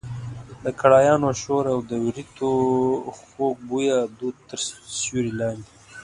[0.63, 2.49] د کړایانو شور او د وریتو
[3.19, 4.59] خوږ بویه دود تر
[4.99, 5.67] سیوري لاندې.